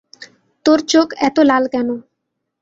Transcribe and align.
তোর 0.65 0.79
চোখ 0.91 1.07
এতো 1.27 1.41
লাল 1.43 1.63
কেন? 1.73 1.87